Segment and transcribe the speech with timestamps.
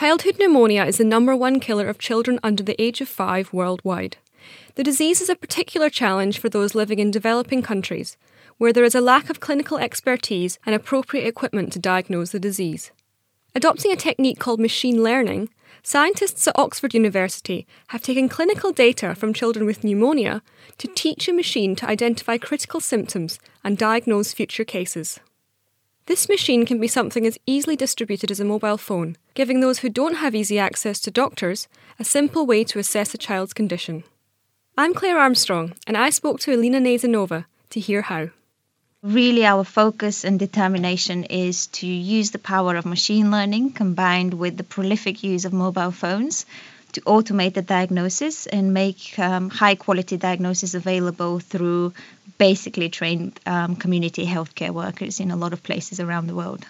[0.00, 4.16] Childhood pneumonia is the number one killer of children under the age of five worldwide.
[4.76, 8.16] The disease is a particular challenge for those living in developing countries,
[8.56, 12.92] where there is a lack of clinical expertise and appropriate equipment to diagnose the disease.
[13.54, 15.50] Adopting a technique called machine learning,
[15.82, 20.40] scientists at Oxford University have taken clinical data from children with pneumonia
[20.78, 25.20] to teach a machine to identify critical symptoms and diagnose future cases.
[26.06, 29.88] This machine can be something as easily distributed as a mobile phone, giving those who
[29.88, 31.68] don't have easy access to doctors
[31.98, 34.02] a simple way to assess a child's condition.
[34.76, 38.30] I'm Claire Armstrong, and I spoke to Elina Naydenova to hear how.
[39.02, 44.56] Really, our focus and determination is to use the power of machine learning combined with
[44.56, 46.44] the prolific use of mobile phones
[46.92, 51.92] to automate the diagnosis and make um, high quality diagnosis available through
[52.38, 56.64] basically trained um, community healthcare workers in a lot of places around the world.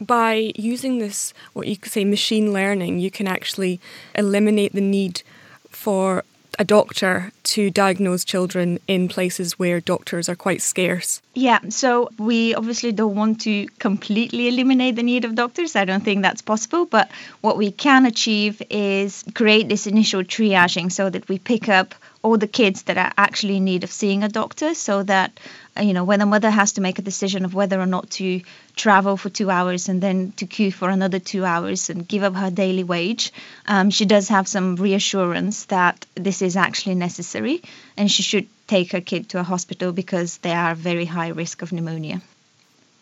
[0.00, 3.80] By using this, what you could say, machine learning, you can actually
[4.14, 5.22] eliminate the need
[5.70, 6.24] for
[6.58, 11.20] a doctor to diagnose children in places where doctors are quite scarce?
[11.36, 15.74] Yeah, so we obviously don't want to completely eliminate the need of doctors.
[15.74, 16.84] I don't think that's possible.
[16.86, 17.10] But
[17.40, 22.38] what we can achieve is create this initial triaging so that we pick up all
[22.38, 25.38] the kids that are actually in need of seeing a doctor so that
[25.78, 28.40] you know when a mother has to make a decision of whether or not to
[28.76, 32.34] travel for two hours and then to queue for another two hours and give up
[32.34, 33.30] her daily wage
[33.66, 37.60] um, she does have some reassurance that this is actually necessary
[37.98, 41.62] and she should take her kid to a hospital because they are very high risk
[41.62, 42.22] of pneumonia.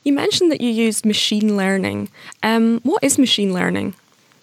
[0.04, 2.08] You mentioned that you used machine learning.
[2.42, 3.94] Um, what is machine learning?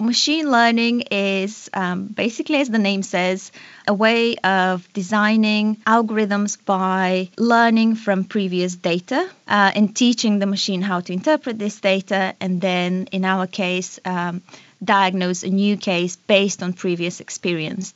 [0.02, 3.52] Machine learning is um, basically, as the name says,
[3.86, 10.82] a way of designing algorithms by learning from previous data uh, and teaching the machine
[10.82, 14.42] how to interpret this data, and then, in our case, um,
[14.82, 17.94] diagnose a new case based on previous experience.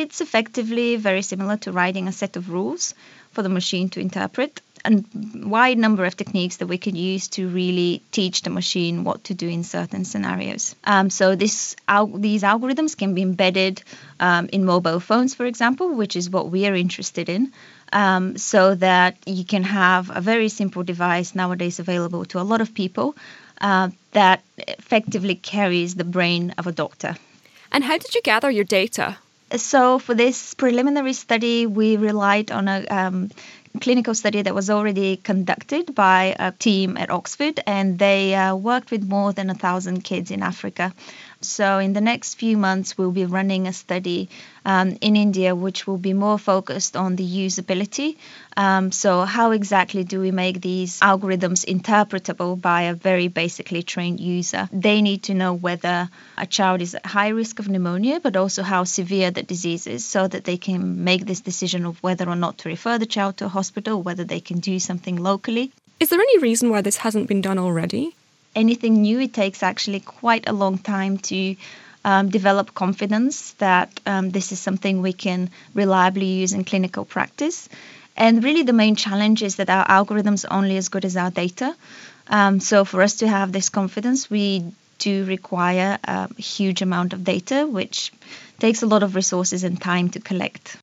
[0.00, 2.94] It's effectively very similar to writing a set of rules
[3.32, 5.04] for the machine to interpret and
[5.44, 9.34] wide number of techniques that we can use to really teach the machine what to
[9.34, 10.74] do in certain scenarios.
[10.84, 13.82] Um, so this al- these algorithms can be embedded
[14.18, 17.52] um, in mobile phones, for example, which is what we are interested in.
[17.92, 22.62] Um, so that you can have a very simple device nowadays available to a lot
[22.62, 23.16] of people
[23.60, 27.16] uh, that effectively carries the brain of a doctor.
[27.70, 29.18] And how did you gather your data?
[29.56, 33.30] So, for this preliminary study, we relied on a um,
[33.80, 38.90] clinical study that was already conducted by a team at Oxford, and they uh, worked
[38.90, 40.94] with more than a thousand kids in Africa.
[41.42, 44.28] So, in the next few months, we'll be running a study
[44.66, 48.18] um, in India which will be more focused on the usability.
[48.58, 54.20] Um, so, how exactly do we make these algorithms interpretable by a very basically trained
[54.20, 54.68] user?
[54.70, 58.62] They need to know whether a child is at high risk of pneumonia, but also
[58.62, 62.36] how severe the disease is, so that they can make this decision of whether or
[62.36, 65.72] not to refer the child to a hospital, whether they can do something locally.
[66.00, 68.14] Is there any reason why this hasn't been done already?
[68.54, 71.56] Anything new, it takes actually quite a long time to
[72.04, 77.68] um, develop confidence that um, this is something we can reliably use in clinical practice.
[78.16, 81.30] And really, the main challenge is that our algorithms are only as good as our
[81.30, 81.74] data.
[82.28, 87.24] Um, so, for us to have this confidence, we do require a huge amount of
[87.24, 88.12] data, which
[88.58, 90.76] takes a lot of resources and time to collect.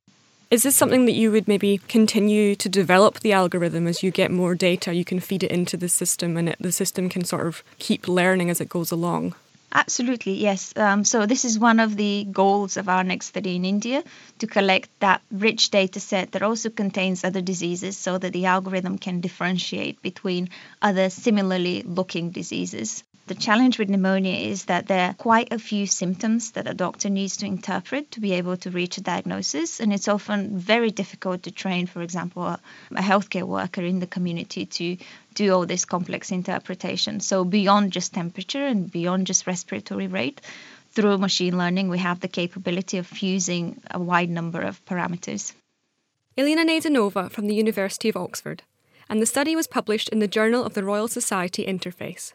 [0.50, 4.30] Is this something that you would maybe continue to develop the algorithm as you get
[4.30, 4.94] more data?
[4.94, 8.08] You can feed it into the system and it, the system can sort of keep
[8.08, 9.34] learning as it goes along?
[9.74, 10.72] Absolutely, yes.
[10.74, 14.02] Um, so, this is one of the goals of our next study in India
[14.38, 18.96] to collect that rich data set that also contains other diseases so that the algorithm
[18.96, 20.48] can differentiate between
[20.80, 23.04] other similarly looking diseases.
[23.28, 27.10] The challenge with pneumonia is that there are quite a few symptoms that a doctor
[27.10, 31.42] needs to interpret to be able to reach a diagnosis, and it's often very difficult
[31.42, 32.58] to train, for example, a,
[32.92, 34.96] a healthcare worker in the community to
[35.34, 37.20] do all this complex interpretation.
[37.20, 40.40] So, beyond just temperature and beyond just respiratory rate,
[40.92, 45.52] through machine learning, we have the capability of fusing a wide number of parameters.
[46.38, 48.62] Elina Naydenova from the University of Oxford,
[49.06, 52.32] and the study was published in the Journal of the Royal Society Interface.